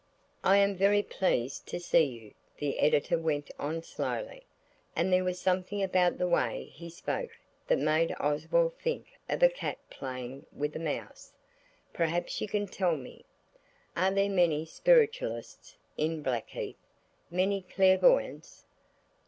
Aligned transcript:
"l 0.43 0.53
am 0.53 0.75
very 0.75 1.03
pleased 1.03 1.67
to 1.67 1.79
see 1.79 2.03
you," 2.05 2.33
the 2.57 2.79
Editor 2.79 3.19
went 3.19 3.51
on 3.59 3.83
slowly, 3.83 4.47
and 4.95 5.13
there 5.13 5.23
was 5.23 5.39
something 5.39 5.83
about 5.83 6.17
the 6.17 6.27
way 6.27 6.71
he 6.73 6.89
spoke 6.89 7.29
that 7.67 7.77
made 7.77 8.11
Oswald 8.19 8.73
think 8.79 9.05
of 9.29 9.43
a 9.43 9.47
cat 9.47 9.77
playing 9.91 10.47
with 10.51 10.75
a 10.75 10.79
mouse. 10.79 11.33
"Perhaps 11.93 12.41
you 12.41 12.47
can 12.47 12.65
tell 12.65 12.97
me. 12.97 13.25
Are 13.95 14.09
there 14.09 14.27
many 14.27 14.65
spiritualists 14.65 15.75
in 15.97 16.23
Blackheath? 16.23 16.79
Many 17.29 17.61
clairvoyants?" 17.61 18.65